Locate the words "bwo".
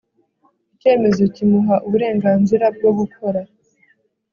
2.75-2.91